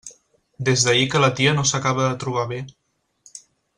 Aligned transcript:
Des 0.69 0.85
d'ahir 0.87 1.03
que 1.11 1.21
la 1.23 1.29
tia 1.39 1.53
no 1.57 1.67
s'acaba 1.73 2.07
de 2.09 2.19
trobar 2.25 2.47
bé. 2.55 2.61